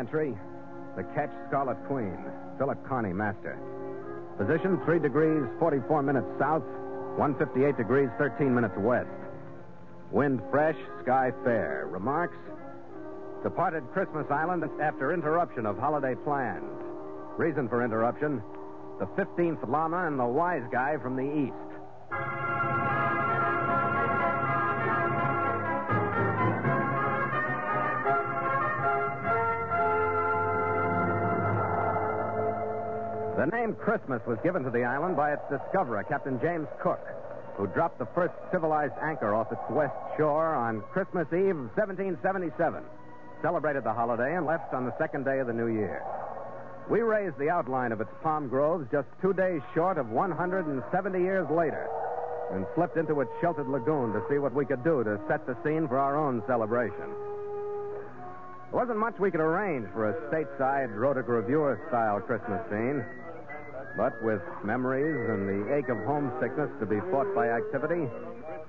[0.00, 0.34] Entry
[0.96, 2.16] The ketch Scarlet Queen,
[2.56, 3.60] Philip Carney, master.
[4.38, 6.64] Position 3 degrees 44 minutes south,
[7.20, 9.10] 158 degrees 13 minutes west.
[10.10, 11.86] Wind fresh, sky fair.
[11.90, 12.38] Remarks
[13.42, 16.64] Departed Christmas Island after interruption of holiday plans.
[17.36, 18.42] Reason for interruption
[19.00, 21.69] the 15th Lama and the wise guy from the east.
[33.40, 37.00] The name Christmas was given to the island by its discoverer, Captain James Cook,
[37.56, 42.84] who dropped the first civilized anchor off its west shore on Christmas Eve of 1777,
[43.40, 46.04] celebrated the holiday, and left on the second day of the new year.
[46.90, 51.48] We raised the outline of its palm groves just two days short of 170 years
[51.48, 51.88] later
[52.52, 55.56] and slipped into its sheltered lagoon to see what we could do to set the
[55.64, 57.08] scene for our own celebration.
[58.68, 63.02] There wasn't much we could arrange for a stateside Rhotic Reviewer style Christmas scene.
[63.96, 68.08] But with memories and the ache of homesickness to be fought by activity,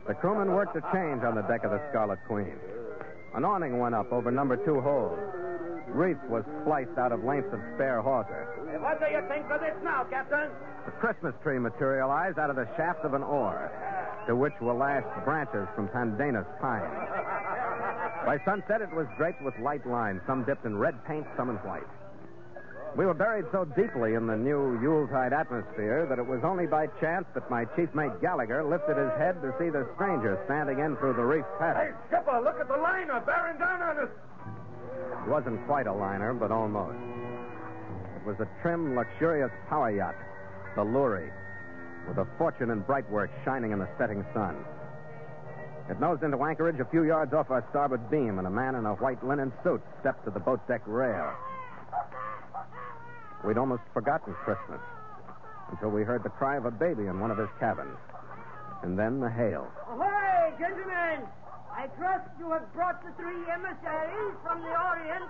[0.08, 2.56] the crewmen worked a change on the deck of the Scarlet Queen.
[3.34, 5.18] An awning went up over number two hold.
[5.88, 8.48] Wreath was spliced out of lengths of spare hawser.
[8.72, 10.50] Hey, what do you think of this now, Captain?
[10.86, 13.72] The Christmas tree materialized out of the shaft of an oar,
[14.28, 16.90] to which were lashed branches from pandanus pine.
[18.26, 21.58] By sunset, it was draped with light lines, some dipped in red paint, some in
[21.58, 21.88] white.
[22.96, 26.88] We were buried so deeply in the new Yuletide atmosphere that it was only by
[27.00, 30.97] chance that my chief mate Gallagher lifted his head to see the stranger standing in
[30.97, 31.91] through the reef Hey.
[32.07, 34.09] Skipper, look at the liner bearing down on us.
[35.24, 36.97] It wasn't quite a liner, but almost.
[38.18, 40.16] It was a trim, luxurious power yacht,
[40.75, 41.31] the Lurie,
[42.09, 44.66] with a fortune in bright work shining in the setting sun.
[45.90, 48.85] It nosed into anchorage a few yards off our starboard beam, and a man in
[48.85, 51.31] a white linen suit stepped to the boat deck rail.
[53.44, 54.79] We'd almost forgotten Christmas
[55.72, 57.97] until we heard the cry of a baby in one of his cabins.
[58.84, 59.68] And then the hail.
[59.88, 61.28] Oh, Ahoy, gentlemen!
[61.72, 65.29] I trust you have brought the three emissaries from the Orient.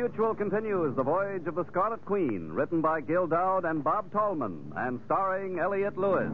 [0.00, 4.72] Mutual continues The Voyage of the Scarlet Queen, written by Gil Doud and Bob Tallman,
[4.74, 6.32] and starring Elliot Lewis.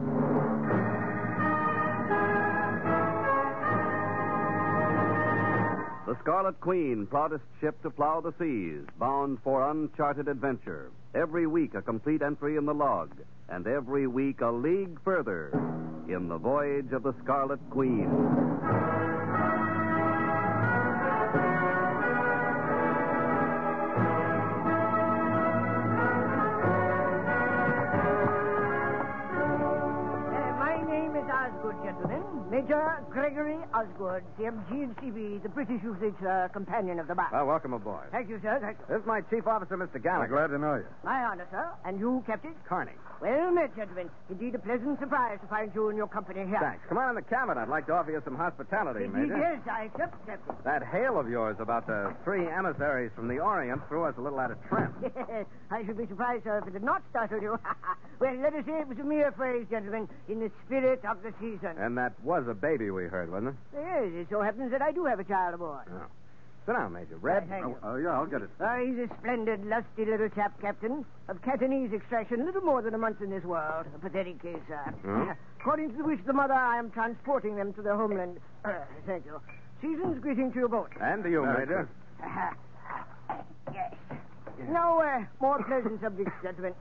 [6.07, 10.89] The Scarlet Queen, proudest ship to plow the seas, bound for uncharted adventure.
[11.13, 13.11] Every week a complete entry in the log,
[13.49, 15.49] and every week a league further
[16.07, 18.07] in the voyage of the Scarlet Queen.
[32.27, 32.51] Gentlemen.
[32.51, 37.29] Major Gregory Osgood, CMG and CB, the British usage uh, companion of the bar.
[37.31, 38.07] Well, welcome aboard.
[38.11, 38.59] Thank you, sir.
[38.61, 38.85] Thank you.
[38.95, 40.01] This is my chief officer, Mr.
[40.01, 40.33] Gallagher.
[40.33, 40.85] glad to know you.
[41.03, 41.69] My honor, sir.
[41.85, 42.53] And you, Captain?
[42.67, 42.91] Carney.
[43.19, 44.09] Well met, gentlemen.
[44.29, 46.59] Indeed, a pleasant surprise to find you and your company here.
[46.61, 46.85] Thanks.
[46.87, 47.57] Come on in the cabin.
[47.57, 49.37] I'd like to offer you some hospitality, Indeed, Major.
[49.37, 50.55] yes, I accept, Captain.
[50.63, 54.39] That hail of yours about the three emissaries from the Orient threw us a little
[54.39, 54.93] out of trim.
[55.71, 57.57] I should be surprised, sir, if it did not startle you.
[58.19, 61.33] well, let us say it was a mere phrase, gentlemen, in the spirit of the
[61.41, 61.73] season.
[61.79, 63.55] And that was a baby we heard, wasn't it?
[63.81, 65.85] Yes, it so happens that I do have a child aboard.
[65.91, 66.05] Oh.
[66.67, 67.15] Sit down, Major.
[67.21, 67.47] Red?
[67.47, 67.77] Thank you.
[67.81, 68.49] Oh, yeah, I'll get it.
[68.59, 72.97] Uh, he's a splendid, lusty little chap, Captain, of Cantonese extraction, little more than a
[72.97, 73.85] month in this world.
[73.95, 74.83] A pathetic case, sir.
[75.01, 75.31] Hmm?
[75.61, 78.39] According to the wish of the mother, I am transporting them to their homeland.
[78.65, 78.73] Uh,
[79.05, 79.39] thank you.
[79.81, 80.89] Season's greeting to you both.
[80.99, 81.89] And to you, Merry Major.
[83.73, 83.93] yes.
[84.69, 86.73] Now, uh, more pleasant subjects, gentlemen.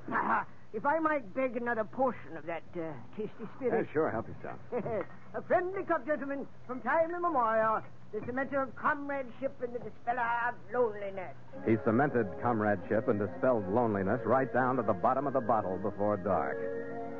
[0.72, 2.80] if I might beg another portion of that uh,
[3.16, 3.88] tasty Yeah, spirit.
[3.92, 4.10] sure.
[4.10, 4.58] Help yourself.
[5.36, 7.82] a friendly cup, gentlemen, from time immemorial.
[8.12, 11.34] The cementer of comradeship and the dispeller of loneliness.
[11.66, 16.16] He cemented comradeship and dispelled loneliness right down to the bottom of the bottle before
[16.16, 16.56] dark.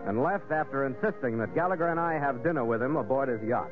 [0.06, 3.70] And left after insisting that Gallagher and I have dinner with him aboard his yacht.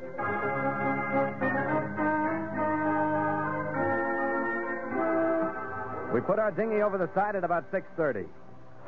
[6.13, 8.25] We put our dinghy over the side at about 6.30.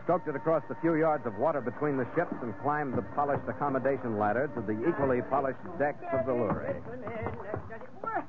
[0.07, 3.44] Stroked it across the few yards of water between the ships and climbed the polished
[3.45, 6.80] accommodation ladder to the equally polished decks of the Lurie.
[8.01, 8.24] Well,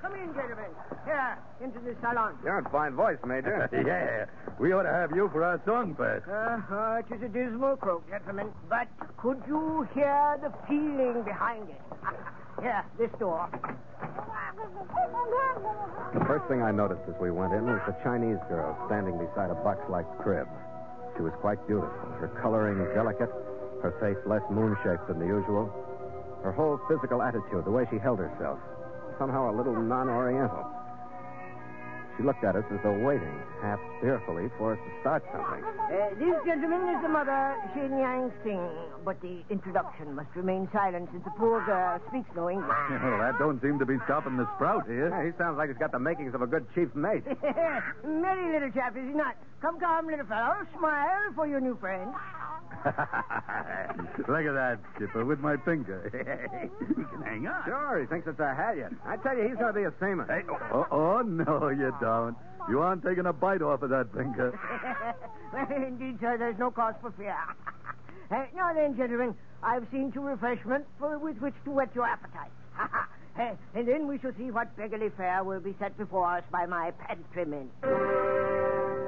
[0.00, 0.72] come in, gentlemen.
[1.04, 2.38] Here, into the salon.
[2.42, 3.68] You're in fine voice, Major.
[3.86, 4.24] yeah,
[4.58, 6.22] we ought to have you for our song pass.
[6.24, 8.48] Uh-huh, it is a dismal croak, gentlemen.
[8.70, 8.88] But
[9.18, 11.82] could you hear the feeling behind it?
[12.62, 13.50] Here, this door.
[16.14, 19.50] The first thing I noticed as we went in was the Chinese girl standing beside
[19.50, 20.48] a box-like crib.
[21.22, 23.30] She was quite beautiful, her coloring delicate,
[23.78, 25.70] her face less moon-shaped than the usual.
[26.42, 28.58] Her whole physical attitude, the way she held herself,
[29.22, 30.66] somehow a little non-oriental.
[32.18, 35.62] She looked at us as though waiting, half fearfully, for us to start something.
[35.62, 38.66] Uh, this gentleman is the mother, Shin Yang Sing.
[39.06, 42.66] But the introduction must remain silent since the poor girl speaks no English.
[42.98, 45.06] Well, that don't seem to be stopping the sprout here.
[45.06, 47.22] Yeah, he sounds like he's got the makings of a good chief mate.
[48.02, 49.38] Merry little chap, is he not?
[49.62, 50.66] Come, come, little fellow.
[50.76, 52.10] Smile for your new friend.
[52.84, 56.10] Look at that, Skipper, with my finger.
[56.88, 57.62] he can hang on.
[57.64, 58.96] Sure, he thinks it's a halyard.
[59.06, 60.26] I tell you, he's going to be a seaman.
[60.26, 60.42] Hey,
[60.72, 62.36] oh, oh, no, you don't.
[62.68, 64.50] You aren't taking a bite off of that finger.
[65.52, 67.36] well, indeed, sir, there's no cause for fear.
[68.32, 69.32] Uh, now then, gentlemen,
[69.62, 72.50] I've seen to refreshment for, with which to whet your appetite.
[73.38, 76.66] Uh, and then we shall see what beggarly fare will be set before us by
[76.66, 77.70] my pantry men.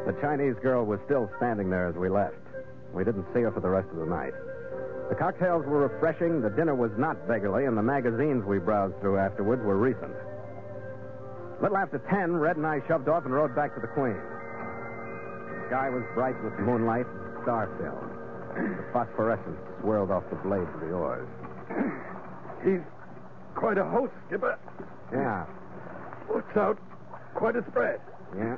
[0.06, 2.36] The Chinese girl was still standing there as we left.
[2.92, 4.32] We didn't see her for the rest of the night.
[5.08, 9.18] The cocktails were refreshing, the dinner was not beggarly, and the magazines we browsed through
[9.18, 10.12] afterwards were recent.
[11.58, 14.16] A little after ten, Red and I shoved off and rode back to the Queen.
[14.16, 18.10] The sky was bright with moonlight, and star-filled.
[18.54, 21.28] The phosphorescence swirled off the blades of the oars.
[22.64, 22.80] He's
[23.54, 24.58] quite a host, Skipper.
[25.12, 25.44] Yeah,
[26.32, 26.78] Looks out
[27.34, 28.00] quite a spread.
[28.36, 28.56] yeah.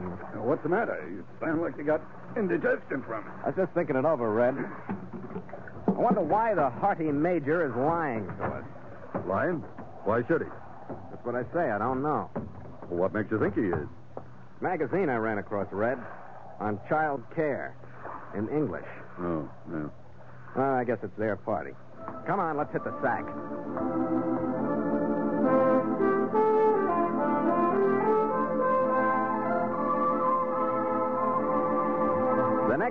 [0.00, 0.96] Now, what's the matter?
[1.10, 2.00] You sound like you got
[2.36, 3.32] indigestion from it.
[3.44, 4.56] I was just thinking it over, Red.
[5.86, 8.64] I wonder why the hearty major is lying to us.
[9.26, 9.62] Lying?
[10.04, 10.48] Why should he?
[11.10, 11.70] That's what I say.
[11.70, 12.30] I don't know.
[12.88, 13.88] Well, what makes you think he is?
[14.60, 15.98] Magazine I ran across, Red,
[16.58, 17.74] on child care
[18.36, 18.86] in English.
[19.18, 19.90] Oh, no.
[20.56, 21.72] Well, I guess it's their party.
[22.26, 23.24] Come on, let's hit the sack.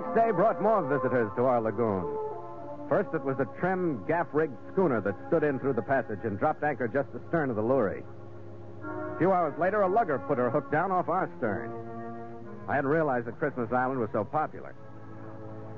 [0.00, 2.04] Next day brought more visitors to our lagoon.
[2.88, 6.64] First, it was a trim, gaff-rigged schooner that stood in through the passage and dropped
[6.64, 8.02] anchor just astern of the Lurie.
[8.82, 11.70] A few hours later, a lugger put her hook down off our stern.
[12.68, 14.74] I hadn't realized that Christmas Island was so popular.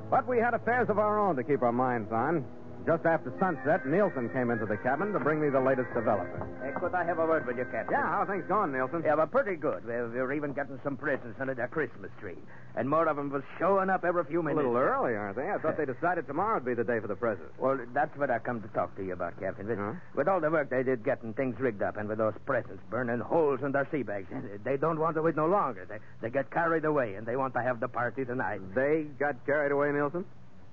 [0.09, 2.45] But we had affairs of our own to keep our minds on.
[2.85, 6.43] Just after sunset, Nielsen came into the cabin to bring me the latest development.
[6.67, 7.93] Uh, could I have a word with you, Captain?
[7.95, 9.03] Yeah, how are things going, Nielsen?
[9.07, 9.85] Yeah, well, pretty good.
[9.87, 12.35] We're, we're even getting some presents under the Christmas tree.
[12.75, 14.65] And more of them was showing up every few minutes.
[14.65, 15.49] A little early, aren't they?
[15.49, 17.53] I thought they decided tomorrow would be the day for the presents.
[17.57, 19.69] Well, that's what I come to talk to you about, Captain.
[19.69, 19.93] With, Huh?
[20.17, 23.21] with all the work they did getting things rigged up and with those presents burning
[23.21, 24.27] holes in their sea bags,
[24.65, 25.87] they don't want to wait no longer.
[25.89, 28.61] They, they get carried away and they want to have the party tonight.
[28.75, 30.25] They got carried away, Nielsen?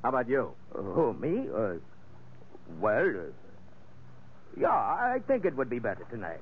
[0.03, 0.51] How about you?
[0.73, 1.47] Who, me?
[1.53, 1.73] Uh,
[2.79, 6.39] well, uh, yeah, I think it would be better tonight.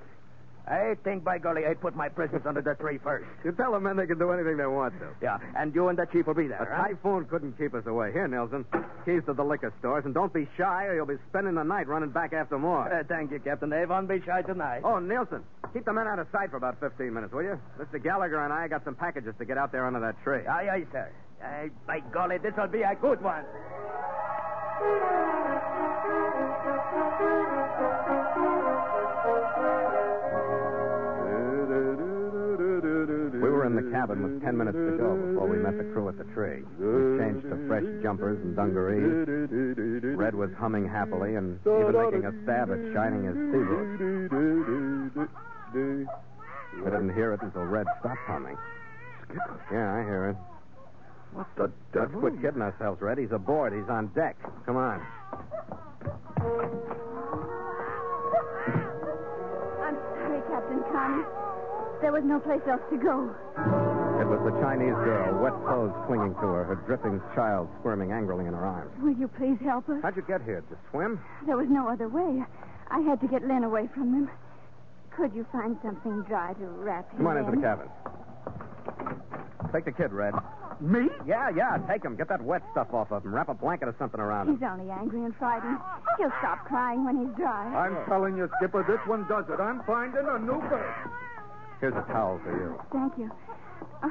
[0.70, 3.26] I think, by golly, I'd put my presents under the tree first.
[3.46, 5.08] You tell the men they can do anything they want to.
[5.22, 6.88] Yeah, and you and the chief will be there, A huh?
[6.90, 8.12] typhoon couldn't keep us away.
[8.12, 8.66] Here, Nelson.
[9.06, 11.88] Keys to the liquor stores, and don't be shy, or you'll be spending the night
[11.88, 12.92] running back after more.
[12.94, 13.70] Uh, thank you, Captain.
[13.70, 14.82] They won't be shy tonight.
[14.84, 15.42] Oh, Nelson,
[15.74, 17.58] keep the men out of sight for about 15 minutes, will you?
[17.80, 18.04] Mr.
[18.04, 20.46] Gallagher and I got some packages to get out there under that tree.
[20.46, 21.10] Aye, aye, sir.
[21.44, 23.44] Aye, by golly, this'll be a good one.
[33.38, 36.10] We were in the cabin with 10 minutes to go before we met the crew
[36.10, 36.64] at the tree.
[36.80, 40.18] We changed to fresh jumpers and dungarees.
[40.18, 45.30] Red was humming happily and even making a stab at shining his sea boots.
[46.82, 48.58] I didn't hear it until Red stopped humming.
[49.72, 50.38] Yeah, I hear it.
[51.34, 52.20] What the Let's devil?
[52.22, 53.24] quit getting ourselves, ready.
[53.24, 53.74] He's aboard.
[53.74, 54.36] He's on deck.
[54.66, 55.02] Come on.
[59.84, 61.24] I'm sorry, Captain Connie.
[62.02, 63.34] There was no place else to go.
[64.22, 68.46] It was the Chinese girl, wet clothes clinging to her, her dripping child squirming angrily
[68.46, 68.92] in her arms.
[69.02, 69.98] Will you please help us?
[70.02, 70.62] How'd you get here?
[70.62, 71.20] To swim?
[71.46, 72.44] There was no other way.
[72.90, 74.30] I had to get Lynn away from them.
[75.16, 77.88] Could you find something dry to wrap him Come on into the cabin.
[79.74, 80.34] Take the kid, Red.
[80.80, 81.10] Me?
[81.26, 82.16] Yeah, yeah, take him.
[82.16, 83.34] Get that wet stuff off of him.
[83.34, 84.56] Wrap a blanket or something around him.
[84.56, 85.78] He's only angry and frightened.
[86.18, 87.66] He'll stop crying when he's dry.
[87.74, 89.60] I'm telling you, Skipper, this one does it.
[89.60, 90.96] I'm finding a new berth.
[91.82, 92.80] Here's a towel for you.
[92.92, 93.32] Thank you.
[94.04, 94.10] Uh,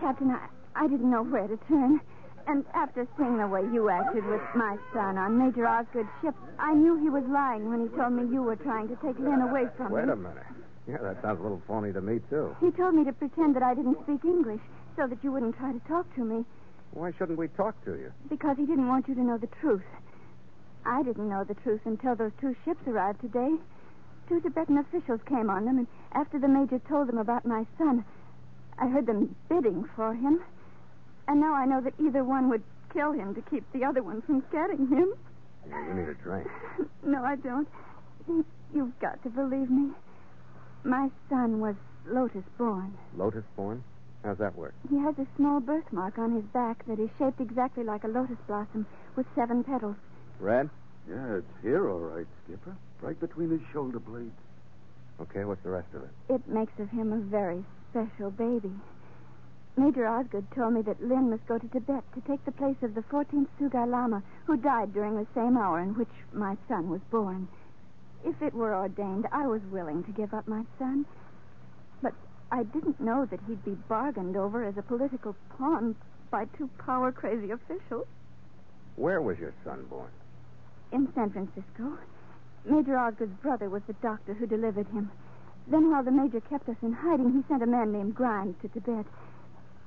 [0.00, 2.00] Captain, I, I didn't know where to turn.
[2.46, 6.72] And after seeing the way you acted with my son on Major Osgood's ship, I
[6.72, 9.66] knew he was lying when he told me you were trying to take Lynn away
[9.76, 10.08] from Wait him.
[10.08, 10.46] Wait a minute.
[10.88, 12.56] Yeah, that sounds a little phony to me, too.
[12.60, 14.60] He told me to pretend that I didn't speak English
[14.96, 16.44] so that you wouldn't try to talk to me
[16.92, 18.10] Why shouldn't we talk to you?
[18.28, 19.82] because he didn't want you to know the truth.
[20.86, 23.56] I didn't know the truth until those two ships arrived today.
[24.28, 28.04] Two Tibetan officials came on them, and after the major told them about my son,
[28.78, 30.40] I heard them bidding for him.
[31.26, 34.22] And now I know that either one would kill him to keep the other one
[34.22, 35.12] from getting him.
[35.66, 36.46] You need a drink.
[37.04, 37.68] No, I don't.
[38.74, 39.90] You've got to believe me.
[40.84, 41.74] My son was
[42.06, 42.96] Lotus born.
[43.16, 43.84] Lotus born?
[44.24, 44.74] How's that work?
[44.88, 48.38] He has a small birthmark on his back that is shaped exactly like a lotus
[48.46, 49.96] blossom with seven petals.
[50.40, 50.70] Red?
[51.08, 52.76] Yeah, it's here, all right, Skipper.
[53.00, 54.32] Right between his shoulder blades.
[55.20, 56.10] Okay, what's the rest of it?
[56.28, 58.72] It makes of him a very special baby.
[59.76, 62.94] Major Osgood told me that Lynn must go to Tibet to take the place of
[62.94, 67.00] the 14th Sugai Lama, who died during the same hour in which my son was
[67.10, 67.48] born.
[68.24, 71.06] If it were ordained, I was willing to give up my son.
[72.02, 72.14] But
[72.50, 75.94] I didn't know that he'd be bargained over as a political pawn
[76.30, 78.06] by two power crazy officials
[78.96, 80.10] Where was your son born?
[80.90, 81.98] in San Francisco.
[82.64, 85.10] Major Osgood's brother was the doctor who delivered him.
[85.66, 88.68] Then, while the major kept us in hiding, he sent a man named Grimes to
[88.68, 89.04] Tibet.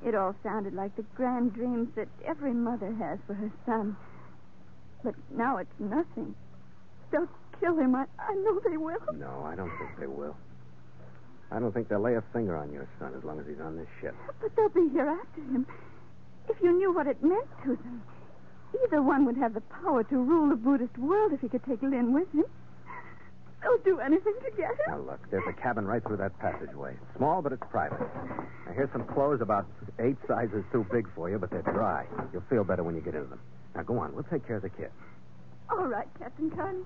[0.06, 3.96] It all sounded like the grand dreams that every mother has for her son.
[5.04, 6.36] But now it's nothing.
[7.12, 7.28] They'll
[7.62, 7.96] kill him.
[7.96, 9.00] I, I know they will.
[9.14, 10.36] No, I don't think they will.
[11.52, 13.78] I don't think they'll lay a finger on your son as long as he's on
[13.78, 14.16] this ship.
[14.42, 15.68] But they'll be here after him.
[16.50, 18.02] If you knew what it meant to them,
[18.86, 21.82] either one would have the power to rule the Buddhist world if he could take
[21.82, 22.46] Lin with him.
[23.62, 24.88] They'll do anything to get him.
[24.88, 26.96] Now, look, there's a cabin right through that passageway.
[27.16, 28.00] Small, but it's private.
[28.00, 29.68] Now, here's some clothes about
[30.00, 32.06] eight sizes too big for you, but they're dry.
[32.34, 33.40] You'll feel better when you get into them.
[33.76, 34.16] Now, go on.
[34.16, 34.90] We'll take care of the kid.
[35.70, 36.84] All right, Captain Carney.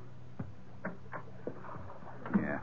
[2.38, 2.60] Yeah.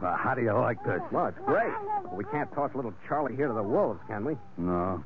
[0.00, 1.00] Well, how do you like this?
[1.10, 1.72] Well, it's great.
[2.04, 4.36] But we can't toss little Charlie here to the wolves, can we?
[4.58, 5.02] No.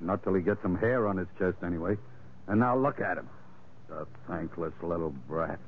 [0.00, 1.96] Not till he gets some hair on his chest, anyway.
[2.48, 3.28] And now look at him.
[3.88, 5.58] The thankless little brat.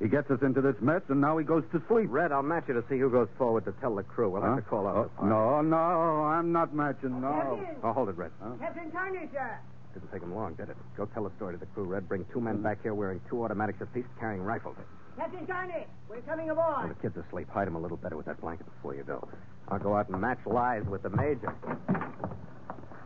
[0.00, 2.06] He gets us into this mess, and now he goes to sleep.
[2.10, 4.30] Red, I'll match you to see who goes forward to tell the crew.
[4.30, 4.56] We'll have Huh?
[4.56, 5.28] to call out Oh, the.
[5.28, 5.76] No, no,
[6.24, 7.30] I'm not matching, no.
[7.60, 7.76] Captain!
[7.84, 8.30] Oh, hold it, Red.
[8.58, 9.58] Captain Carney, sir.
[9.92, 10.76] Didn't take him long, did it?
[10.96, 12.08] Go tell the story to the crew, Red.
[12.08, 14.76] Bring two men back here wearing two automatics apiece, carrying rifles.
[15.16, 16.90] Captain Carney, we're coming aboard.
[16.90, 17.48] the kid's asleep.
[17.48, 19.26] Hide him a little better with that blanket before you go.
[19.68, 21.54] I'll go out and match lies with the major.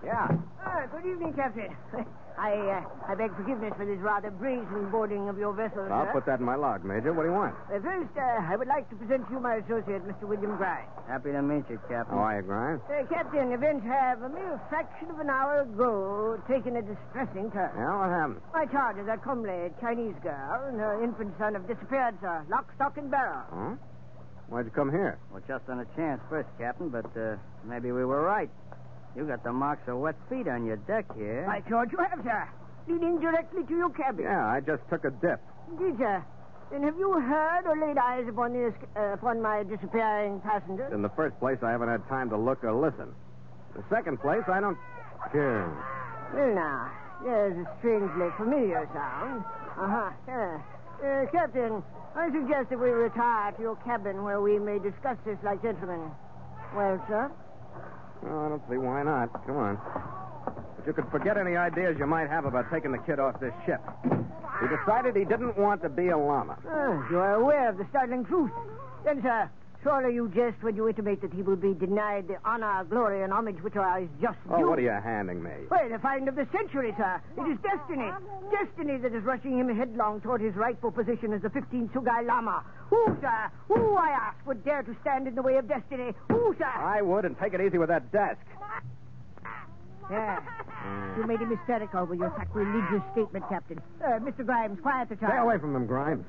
[0.05, 0.29] Yeah.
[0.65, 1.75] Ah, good evening, Captain.
[2.39, 6.13] I uh, I beg forgiveness for this rather brazen boarding of your vessel, I'll sir.
[6.23, 7.11] put that in my log, Major.
[7.13, 7.51] What do you want?
[7.67, 10.23] Uh, first, uh, I would like to present to you my associate, Mr.
[10.23, 10.87] William Grimes.
[11.11, 12.15] Happy to meet you, Captain.
[12.15, 12.81] How are you, Grimes?
[12.87, 17.75] Uh, Captain, events have a mere fraction of an hour ago taken a distressing turn.
[17.75, 18.41] Yeah, what happened?
[18.55, 22.47] My charge is that comely Chinese girl and her infant son have disappeared, sir.
[22.49, 23.43] Lock, stock, and barrel.
[23.51, 23.75] Huh?
[24.47, 25.19] Why'd you come here?
[25.35, 27.35] Well, just on a chance first, Captain, but uh,
[27.67, 28.49] maybe we were right.
[29.19, 31.45] You got the marks of wet feet on your deck here.
[31.51, 32.49] I George, you have, sir.
[32.87, 34.25] Leading directly to your cabin.
[34.25, 35.43] Yeah, I just took a dip.
[35.73, 36.25] Indeed, sir.
[36.73, 40.87] And have you heard or laid eyes upon this uh, upon my disappearing passenger?
[40.95, 43.11] In the first place, I haven't had time to look or listen.
[43.75, 44.79] In the second place, I don't.
[45.33, 45.67] Here.
[46.33, 46.93] Well, now,
[47.25, 49.43] there's a strangely familiar sound.
[49.75, 50.11] Uh-huh.
[50.29, 50.63] Yeah.
[51.03, 51.83] Uh, Captain,
[52.15, 56.09] I suggest that we retire to your cabin where we may discuss this like gentlemen.
[56.77, 57.33] Well, sir?
[58.25, 59.33] I don't see why not.
[59.47, 59.79] Come on.
[60.77, 63.53] But you could forget any ideas you might have about taking the kid off this
[63.67, 63.81] ship.
[64.61, 66.59] He decided he didn't want to be a llama.
[66.69, 68.51] Ah, you are aware of the startling truth.
[69.05, 69.49] Then, sir,
[69.83, 73.33] surely you jest when you intimate that he will be denied the honor, glory, and
[73.33, 74.55] homage which are his just due.
[74.55, 75.51] Oh, what are you handing me?
[75.71, 77.21] Well, the find of the century, sir.
[77.37, 78.11] It is destiny.
[78.51, 82.65] Destiny that is rushing him headlong toward his rightful position as the 15th Sugai Lama.
[82.91, 83.51] Who, sir?
[83.69, 86.13] Who, I ask, would dare to stand in the way of destiny?
[86.29, 86.65] Who, sir?
[86.65, 88.41] I would, and take it easy with that desk.
[90.11, 90.41] Yeah.
[91.17, 93.81] You made him hysterical with your sacrilegious statement, Captain.
[94.03, 94.45] Uh, Mr.
[94.45, 95.33] Grimes, quiet the child.
[95.33, 96.25] Stay away from him, Grimes.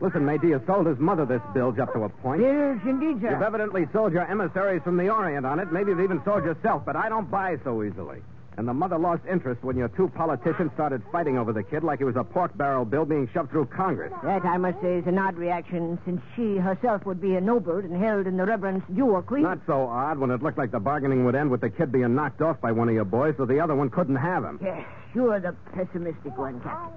[0.00, 2.40] Listen, Major, you sold his mother this bilge up to a point.
[2.40, 3.30] Bilge, indeed, sir.
[3.32, 5.72] You've evidently sold your emissaries from the Orient on it.
[5.72, 8.22] Maybe you've even sold yourself, but I don't buy so easily.
[8.60, 12.00] And the mother lost interest when your two politicians started fighting over the kid like
[12.00, 14.12] he was a pork barrel bill being shoved through Congress.
[14.22, 17.96] That, I must say, is an odd reaction, since she herself would be ennobled and
[17.96, 19.44] held in the reverence due a queen.
[19.44, 22.14] Not so odd when it looked like the bargaining would end with the kid being
[22.14, 24.58] knocked off by one of your boys, so the other one couldn't have him.
[24.62, 26.92] Yes, you're the pessimistic one, Captain.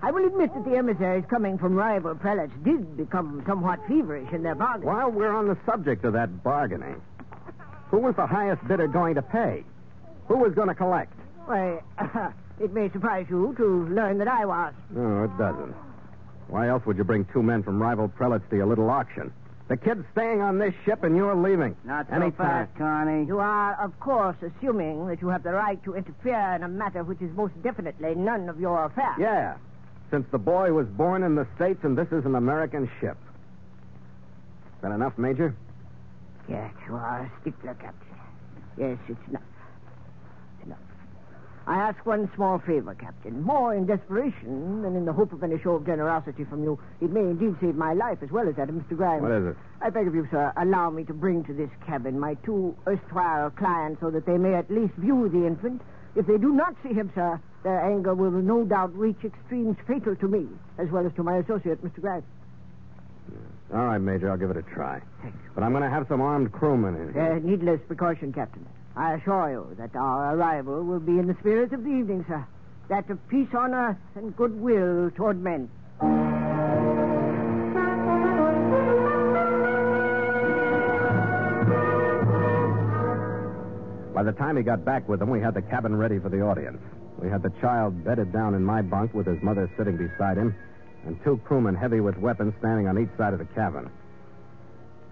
[0.00, 4.42] I will admit that the emissaries coming from rival prelates did become somewhat feverish in
[4.42, 4.88] their bargaining.
[4.88, 7.02] While we're on the subject of that bargaining,
[7.90, 9.64] who was the highest bidder going to pay?
[10.28, 11.12] Who was going to collect?
[11.46, 11.80] Why,
[12.60, 14.72] it may surprise you to learn that I was.
[14.90, 15.74] No, it doesn't.
[16.48, 19.32] Why else would you bring two men from rival prelates to your little auction?
[19.68, 21.74] The kid's staying on this ship and you're leaving.
[21.84, 23.24] Not so fast, Connie.
[23.26, 27.02] You are, of course, assuming that you have the right to interfere in a matter
[27.04, 29.14] which is most definitely none of your affair.
[29.18, 29.56] Yeah.
[30.10, 33.16] Since the boy was born in the States and this is an American ship.
[34.76, 35.54] Is that enough, Major?
[36.48, 38.08] Yes, you are a stickler, Captain.
[38.76, 39.42] Yes, it's enough.
[41.66, 43.40] I ask one small favor, Captain.
[43.42, 46.78] More in desperation than in the hope of any show of generosity from you.
[47.00, 48.96] It may indeed save my life as well as that of Mr.
[48.96, 49.22] Grimes.
[49.22, 49.56] What is it?
[49.80, 53.50] I beg of you, sir, allow me to bring to this cabin my two erstwhile
[53.50, 55.82] clients so that they may at least view the infant.
[56.16, 60.16] If they do not see him, sir, their anger will no doubt reach extremes fatal
[60.16, 62.00] to me, as well as to my associate, Mr.
[62.00, 62.24] Grimes.
[63.72, 65.00] All right, Major, I'll give it a try.
[65.54, 67.32] But I'm going to have some armed crewmen in here.
[67.32, 68.66] Uh, needless precaution, Captain.
[68.96, 72.46] I assure you that our arrival will be in the spirit of the evening, sir.
[72.88, 75.70] That of peace on earth and goodwill toward men.
[84.14, 86.42] By the time he got back with them, we had the cabin ready for the
[86.42, 86.78] audience.
[87.18, 90.54] We had the child bedded down in my bunk with his mother sitting beside him,
[91.06, 93.90] and two crewmen heavy with weapons standing on each side of the cabin.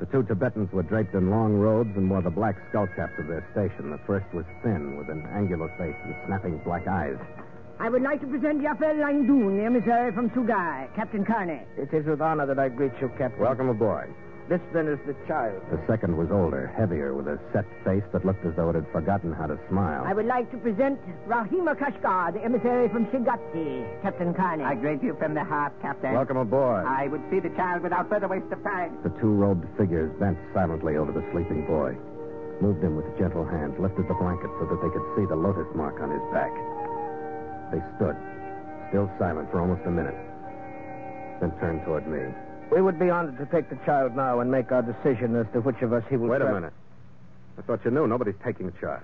[0.00, 3.46] The two Tibetans were draped in long robes and wore the black skullcaps of their
[3.52, 3.90] station.
[3.90, 7.18] The first was thin, with an angular face and snapping black eyes.
[7.78, 11.60] I would like to present Yafel Langdoon, the emissary from Sugai, Captain Carney.
[11.76, 13.40] It is with honor that I greet you, Captain.
[13.40, 14.12] Welcome aboard.
[14.50, 15.62] This, then, is the child.
[15.70, 18.90] The second was older, heavier, with a set face that looked as though it had
[18.90, 20.02] forgotten how to smile.
[20.04, 24.64] I would like to present Rahima Kashgar, the emissary from Shigati, Captain Carney.
[24.64, 26.14] I greet you from the heart, Captain.
[26.14, 26.84] Welcome aboard.
[26.84, 28.98] I would see the child without further waste of time.
[29.04, 31.94] The two robed figures bent silently over the sleeping boy,
[32.60, 35.70] moved him with gentle hands, lifted the blanket so that they could see the lotus
[35.78, 36.50] mark on his back.
[37.70, 38.18] They stood,
[38.90, 40.18] still silent for almost a minute,
[41.38, 42.34] then turned toward me.
[42.70, 45.60] We would be honored to take the child now and make our decision as to
[45.60, 46.72] which of us he will Wait a minute.
[47.58, 49.02] I thought you knew nobody's taking the child.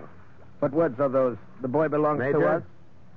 [0.60, 1.36] What words are those?
[1.60, 2.62] The boy belongs Major, to us?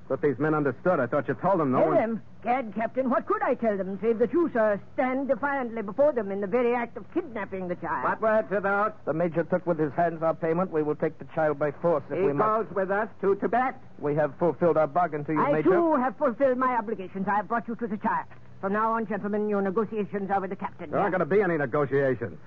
[0.08, 0.98] But these men understood.
[0.98, 1.96] I thought you told them no Tell one...
[1.96, 2.22] them.
[2.42, 6.32] Gad, Captain, what could I tell them, save that you, sir, stand defiantly before them
[6.32, 8.02] in the very act of kidnapping the child?
[8.04, 8.92] What words are those?
[9.04, 10.72] The major took with his hands our payment.
[10.72, 12.72] We will take the child by force if He we goes must.
[12.72, 13.76] with us to Tibet.
[14.00, 15.70] We have fulfilled our bargain to you, I, Major.
[15.70, 17.28] too, have fulfilled my obligations.
[17.28, 18.26] I have brought you to the child.
[18.60, 20.90] From now on, gentlemen, your negotiations are with the captain.
[20.90, 22.38] There aren't going to be any negotiations.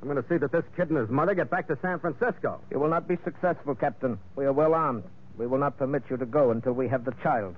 [0.00, 2.60] I'm going to see that this kid and his mother get back to San Francisco.
[2.72, 4.18] You will not be successful, Captain.
[4.34, 5.04] We are well armed.
[5.38, 7.54] We will not permit you to go until we have the child.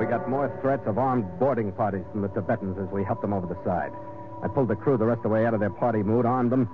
[0.00, 3.34] We got more threats of armed boarding parties from the Tibetans as we helped them
[3.34, 3.92] over the side.
[4.42, 6.50] I pulled the crew the rest of the way out of their party mood, armed
[6.50, 6.68] them,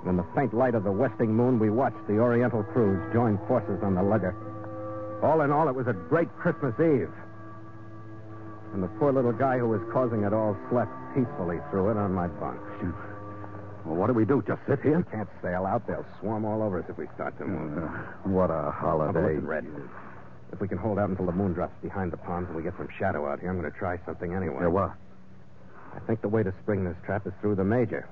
[0.00, 3.38] and in the faint light of the westing moon, we watched the Oriental crews join
[3.46, 4.34] forces on the lugger.
[5.22, 7.12] All in all, it was a great Christmas Eve.
[8.72, 12.12] And the poor little guy who was causing it all slept peacefully through it on
[12.12, 12.60] my bunk.
[13.84, 14.42] Well, what do we do?
[14.46, 14.98] Just sit here?
[14.98, 15.86] We can't sail out.
[15.86, 17.78] They'll swarm all over us if we start to move.
[17.78, 17.88] Uh,
[18.28, 19.34] what a holiday.
[19.34, 19.66] listen, Red.
[20.52, 22.74] If we can hold out until the moon drops behind the palms and we get
[22.76, 24.58] some shadow out here, I'm going to try something anyway.
[24.62, 24.92] Yeah, what?
[25.94, 28.08] I think the way to spring this trap is through the major.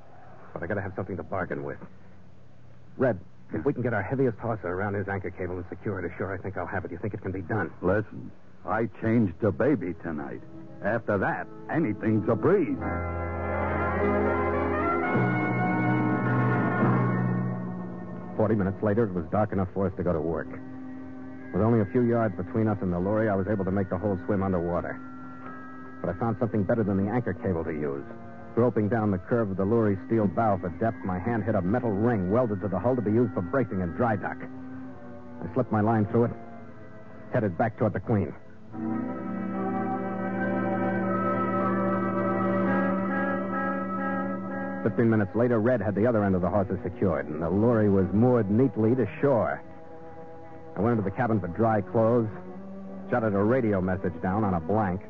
[0.53, 1.79] But I gotta have something to bargain with.
[2.97, 3.19] Red,
[3.53, 6.33] if we can get our heaviest hawser around his anchor cable and secure it ashore,
[6.33, 6.93] I think I'll have it.
[6.93, 7.71] You think it can be done?
[7.83, 8.31] Listen,
[8.67, 10.41] I changed to baby tonight.
[10.83, 12.79] After that, anything's a breeze.
[18.37, 20.49] Forty minutes later, it was dark enough for us to go to work.
[21.53, 23.91] With only a few yards between us and the lorry, I was able to make
[23.91, 24.99] the whole swim underwater.
[26.01, 28.05] But I found something better than the anchor cable to use.
[28.55, 31.63] Groping down the curve of the lorry's steel bow for depth, my hand hit a
[31.63, 34.39] metal ring welded to the hull to be used for bracing in dry dock.
[35.43, 36.31] I slipped my line through it,
[37.33, 38.33] headed back toward the Queen.
[44.85, 47.89] Fifteen minutes later, Red had the other end of the hawser secured, and the lorry
[47.89, 49.63] was moored neatly to shore.
[50.77, 52.29] I went into the cabin for dry clothes,
[53.11, 55.01] jotted a radio message down on a blank,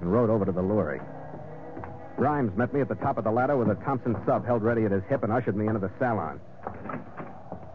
[0.00, 1.00] and rode over to the lorry.
[2.16, 4.86] Grimes met me at the top of the ladder with a Thompson sub held ready
[4.86, 6.40] at his hip and ushered me into the salon.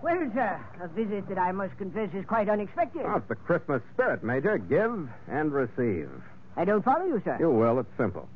[0.01, 3.03] Well, sir, a visit that I must confess is quite unexpected.
[3.05, 4.57] Oh, it's the Christmas spirit, Major.
[4.57, 6.09] Give and receive.
[6.57, 7.37] I don't follow you, sir.
[7.39, 7.79] You will.
[7.79, 8.27] It's simple.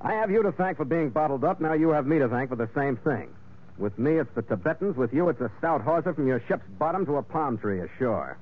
[0.00, 1.60] I have you to thank for being bottled up.
[1.60, 3.28] Now you have me to thank for the same thing.
[3.76, 4.96] With me, it's the Tibetans.
[4.96, 8.38] With you, it's a stout hawser from your ship's bottom to a palm tree ashore.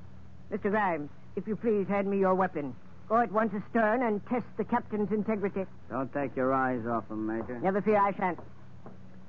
[0.53, 0.71] Mr.
[0.71, 2.75] Grimes, if you please, hand me your weapon.
[3.09, 5.65] Go at once astern and test the captain's integrity.
[5.91, 7.59] Don't take your eyes off him, Major.
[7.61, 8.39] Never fear, I shan't.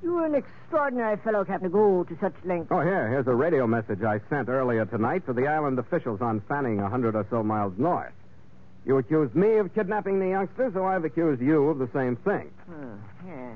[0.04, 2.70] You're an extraordinary fellow, Captain, to go to such lengths.
[2.72, 3.08] Oh, here.
[3.08, 6.90] Here's a radio message I sent earlier tonight to the island officials on Fanning, a
[6.90, 8.12] hundred or so miles north.
[8.86, 12.52] You accused me of kidnapping the youngsters, so I've accused you of the same thing.
[12.68, 13.54] Hmm, yeah.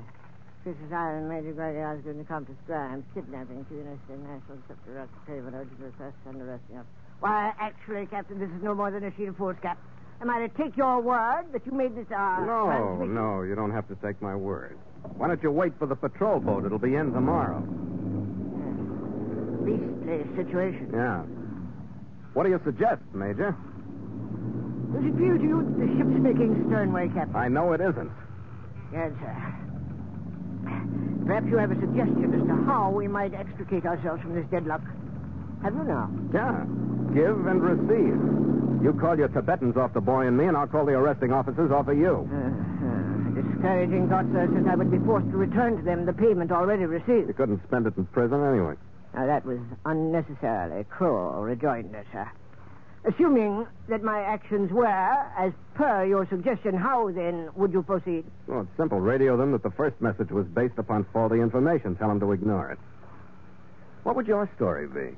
[0.64, 5.34] Christmas Island, Major Gregory Osgood and Countess Grimes, kidnapping two United National Scepter at the
[5.34, 6.86] table, urgent request and arresting us.
[7.20, 9.76] Why, actually, Captain, this is no more than a sheet of foolscap.
[10.22, 12.40] Am I to take your word that you made this, uh...
[12.46, 14.78] No, no, you don't have to take my word.
[15.18, 16.66] Why don't you wait for the patrol boat?
[16.66, 17.62] It'll be in tomorrow.
[19.66, 20.92] Beastly situation.
[20.94, 21.24] Yeah.
[22.34, 23.56] What do you suggest, Major?
[24.94, 27.36] Does it appear to you that the ship's making sternway, Captain?
[27.36, 28.12] I know it isn't.
[28.94, 29.54] Yes, sir.
[31.26, 34.82] Perhaps you have a suggestion as to how we might extricate ourselves from this deadlock.
[35.64, 36.10] Have you now?
[36.34, 36.64] Yeah.
[37.14, 38.16] Give and receive.
[38.84, 41.72] You call your Tibetans off the boy and me, and I'll call the arresting officers
[41.72, 42.30] off of you.
[42.32, 42.77] Uh,
[43.58, 46.86] discouraging thought, sir, since I would be forced to return to them the payment already
[46.86, 47.28] received.
[47.28, 48.76] You couldn't spend it in prison anyway.
[49.16, 52.30] Now, that was unnecessarily cruel rejoinder, sir.
[53.06, 58.26] Assuming that my actions were as per your suggestion, how then would you proceed?
[58.46, 59.00] Well, it's simple.
[59.00, 61.96] Radio them that the first message was based upon faulty information.
[61.96, 62.80] Tell them to ignore it.
[64.04, 65.18] What would your story be?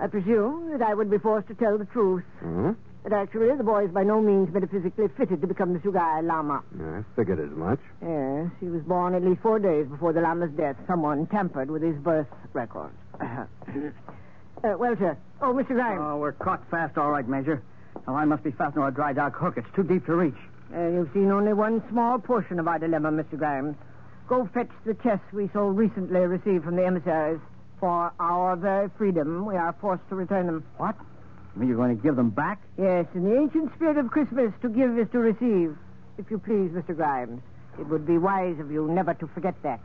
[0.00, 2.24] I presume that I would be forced to tell the truth.
[2.40, 2.70] Hmm?
[3.02, 6.62] That actually the boy is by no means metaphysically fitted to become the Sugai Lama.
[6.78, 7.80] I figured as much.
[8.02, 10.76] Yes, he was born at least four days before the Lama's death.
[10.86, 12.90] Someone tampered with his birth record.
[13.20, 13.46] uh,
[14.62, 15.16] well, sir.
[15.40, 15.68] Oh, Mr.
[15.68, 16.00] Grimes.
[16.02, 17.62] Oh, we're caught fast, all right, Major.
[18.06, 19.54] Now, I must be fastened to a dry dock hook.
[19.56, 20.34] It's too deep to reach.
[20.74, 23.38] Uh, you've seen only one small portion of our dilemma, Mr.
[23.38, 23.76] Grimes.
[24.28, 27.40] Go fetch the chests we so recently received from the emissaries.
[27.80, 30.64] For our very freedom, we are forced to return them.
[30.76, 30.96] What?
[31.58, 32.60] Are you going to give them back?
[32.78, 35.76] Yes, in the ancient spirit of Christmas, to give is to receive.
[36.18, 36.96] If you please, Mr.
[36.96, 37.42] Grimes,
[37.78, 39.80] it would be wise of you never to forget that.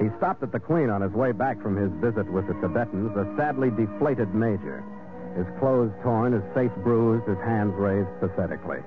[0.00, 3.16] He stopped at the Queen on his way back from his visit with the Tibetans,
[3.16, 4.84] a sadly deflated major.
[5.36, 8.80] His clothes torn, his face bruised, his hands raised pathetically.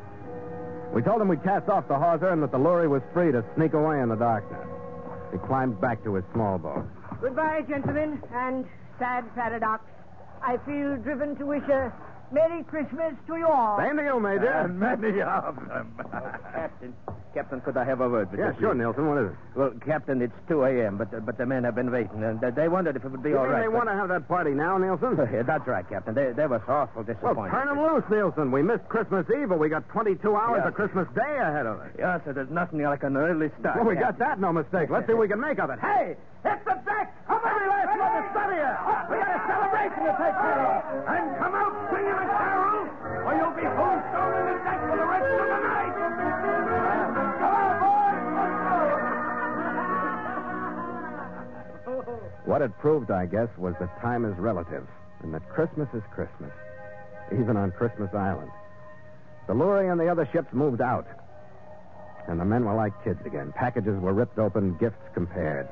[0.94, 3.44] We told him we'd cast off the hawser and that the lorry was free to
[3.56, 4.68] sneak away in the darkness.
[5.32, 6.86] He climbed back to his small boat.
[7.22, 8.66] Goodbye, gentlemen, and
[9.00, 9.84] sad paradox.
[10.42, 11.92] I feel driven to wish a
[12.32, 13.80] Merry Christmas to you all.
[13.80, 14.48] Same to you, Major.
[14.52, 15.96] And many of them.
[16.54, 16.94] Captain.
[17.34, 18.60] Captain, could I have a word with Yeah, you?
[18.60, 18.80] sure, please?
[18.80, 19.08] Nielsen.
[19.08, 19.36] What is it?
[19.56, 22.96] Well, Captain, it's 2 a.m., but, but the men have been waiting, and they wondered
[22.96, 23.62] if it would be You all think right.
[23.62, 25.16] they but- want to have that party now, Nielsen?
[25.32, 26.16] Yeah, that's right, Captain.
[26.16, 27.38] They, they were awful disappointed.
[27.38, 28.52] Well, turn them loose, Nielsen.
[28.52, 30.68] We missed Christmas Eve, but we got 22 hours Yeah.
[30.70, 31.92] of Christmas Day ahead of us.
[31.98, 33.78] Yes, sir, there's nothing like an early start.
[33.78, 34.90] Well, we got that, no mistake.
[34.90, 35.80] Let's see what we can make of it.
[35.80, 38.78] Hey, it's the deck of every last one to study here.
[39.10, 40.82] We got a celebration to take care of.
[41.08, 42.86] And come out singing a carol,
[43.26, 45.94] or you'll be tombstone in the deck for the rest of the night.
[47.38, 48.22] Come on, boys.
[52.46, 54.88] What it proved, I guess, was that time is relative
[55.24, 56.52] and that Christmas is Christmas,
[57.34, 58.52] even on Christmas Island.
[59.48, 61.08] The lorry and the other ships moved out,
[62.28, 63.52] and the men were like kids again.
[63.54, 65.68] Packages were ripped open, gifts compared.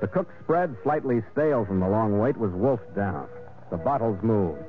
[0.00, 3.28] The cook's spread, slightly stale from the long wait, was wolfed down.
[3.70, 4.62] The bottles moved.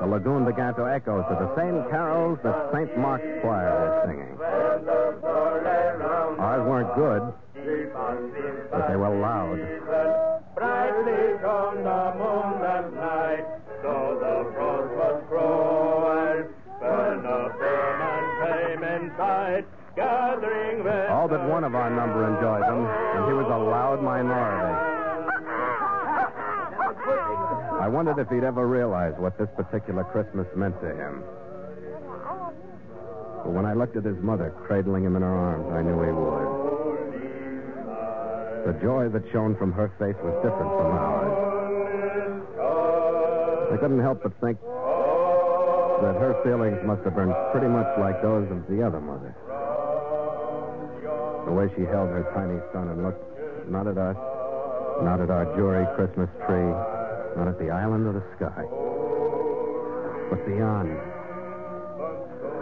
[0.00, 2.96] The lagoon began to echo to the same carols that St.
[2.96, 4.38] Mark's Choir was singing.
[6.38, 7.34] Ours weren't good,
[8.70, 9.58] but they were loud.
[10.54, 13.44] Brightly shone the night,
[13.82, 14.69] the
[21.20, 24.72] All but one of our number enjoyed them, and he was a loud minority.
[27.76, 31.22] I wondered if he'd ever realize what this particular Christmas meant to him.
[33.44, 36.08] But when I looked at his mother cradling him in her arms, I knew he
[36.08, 36.48] would.
[38.72, 41.36] The joy that shone from her face was different from ours.
[43.74, 44.56] I couldn't help but think
[46.00, 49.36] that her feelings must have been pretty much like those of the other mother.
[51.50, 53.26] The way she held her tiny son and looked
[53.68, 54.14] not at us,
[55.02, 56.70] not at our jury Christmas tree,
[57.34, 58.62] not at the island or the sky,
[60.30, 60.94] but beyond,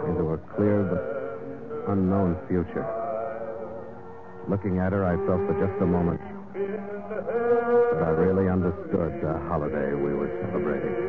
[0.09, 2.81] into a clear but unknown future.
[4.49, 6.19] Looking at her, I felt for just a moment
[7.93, 11.08] that I really understood the holiday we were celebrating.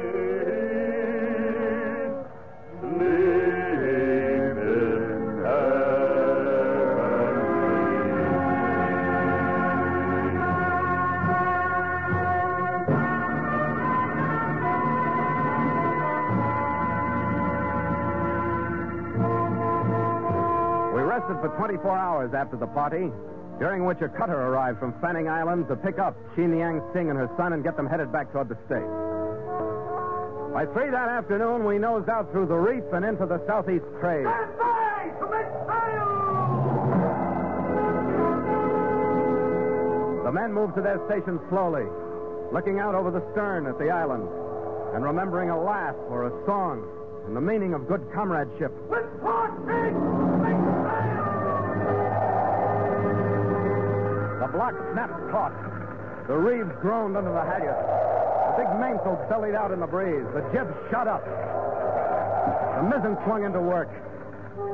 [21.60, 23.12] 24 hours after the party,
[23.58, 27.18] during which a cutter arrived from Fanning Island to pick up Xin Yang Sing and
[27.18, 28.88] her son and get them headed back toward the States.
[30.56, 34.24] By three that afternoon, we nosed out through the reef and into the southeast trade.
[40.24, 41.84] The men moved to their stations slowly,
[42.56, 44.24] looking out over the stern at the island
[44.96, 46.88] and remembering a laugh or a song
[47.26, 48.72] and the meaning of good comradeship.
[54.52, 55.52] Block snapped taut.
[56.26, 57.86] The reeds groaned under the halyards.
[58.50, 60.26] The big mainsail bellied out in the breeze.
[60.34, 61.24] The jib shot up.
[61.24, 63.90] The mizzen swung into work.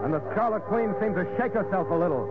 [0.04, 2.26] And the Scarlet Queen seemed to shake herself a little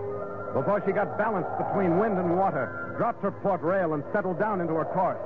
[0.53, 4.61] before she got balanced between wind and water, dropped her port rail, and settled down
[4.61, 5.19] into her course.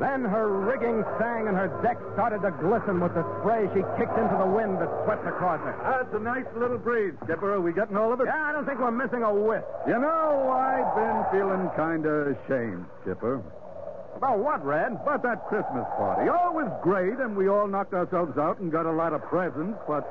[0.00, 4.16] Then her rigging sang and her deck started to glisten with the spray she kicked
[4.18, 5.76] into the wind that swept across her.
[5.84, 7.54] Ah, That's a nice little breeze, Skipper.
[7.54, 8.26] Are we getting all of it?
[8.26, 9.62] Yeah, I don't think we're missing a whiff.
[9.86, 13.42] You know, I've been feeling kind of ashamed, Skipper.
[14.16, 14.92] About what, Red?
[14.92, 16.28] About that Christmas party.
[16.28, 19.22] Oh, it was great, and we all knocked ourselves out and got a lot of
[19.22, 20.02] presents, but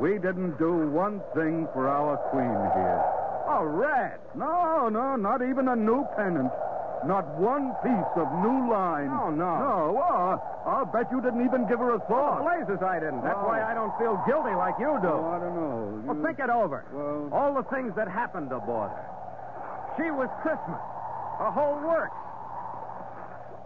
[0.00, 3.02] we didn't do one thing for our queen here.
[3.46, 4.18] Oh, Red.
[4.34, 6.50] No, no, not even a new pennant.
[7.06, 9.10] Not one piece of new line.
[9.12, 9.52] Oh, no.
[9.60, 10.38] No, uh,
[10.68, 12.40] I'll bet you didn't even give her a thought.
[12.40, 13.22] Oh, blazes, I didn't.
[13.22, 13.46] That's Oh.
[13.48, 15.08] why I don't feel guilty like you do.
[15.12, 16.00] Oh, I don't know.
[16.06, 16.84] Well, think it over.
[16.92, 19.04] Well- All the things that happened aboard her.
[19.96, 20.80] She was Christmas.
[21.38, 22.16] Her whole works.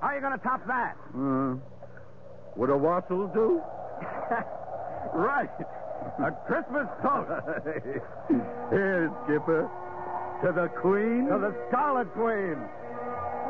[0.01, 0.96] How are you going to top that?
[1.14, 1.55] Uh,
[2.57, 3.61] would a wassail do?
[5.14, 5.51] right.
[6.24, 7.31] A Christmas toast.
[8.70, 9.68] Here, Skipper.
[10.44, 11.27] To the Queen.
[11.27, 12.57] to the Scarlet Queen.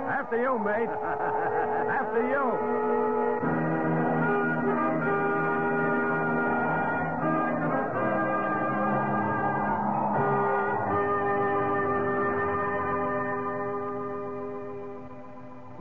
[0.08, 0.88] After you, mate.
[2.00, 2.88] After you.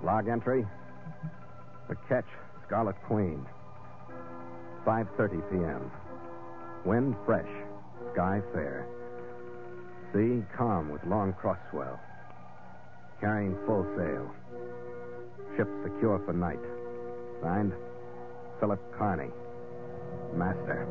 [0.03, 0.65] Log entry.
[1.87, 2.25] The ketch,
[2.65, 3.45] Scarlet Queen.
[4.85, 5.91] 5.30 p.m.
[6.83, 7.49] Wind fresh.
[8.13, 8.87] Sky fair.
[10.13, 11.99] Sea calm with long cross swell.
[13.19, 14.31] Carrying full sail.
[15.55, 16.59] Ship secure for night.
[17.41, 17.73] Signed,
[18.59, 19.31] Philip Carney.
[20.35, 20.85] Master.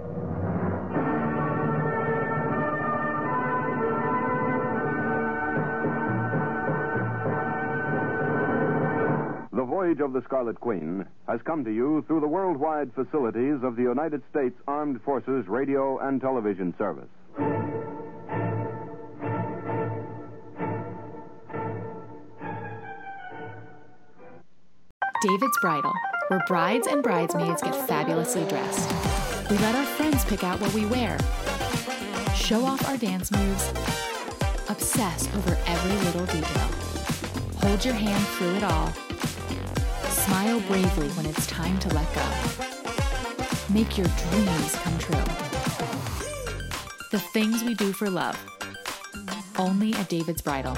[9.53, 13.77] The Voyage of the Scarlet Queen has come to you through the worldwide facilities of
[13.77, 17.09] the United States Armed Forces Radio and Television Service.
[25.27, 25.93] David's Bridal,
[26.29, 28.89] where brides and bridesmaids get fabulously dressed.
[29.51, 31.19] We let our friends pick out what we wear,
[32.33, 33.71] show off our dance moves,
[34.69, 36.69] obsess over every little detail,
[37.57, 38.93] hold your hand through it all,
[40.11, 42.29] smile bravely when it's time to let go.
[43.75, 45.25] Make your dreams come true.
[47.11, 48.39] The things we do for love.
[49.59, 50.77] Only at David's Bridal.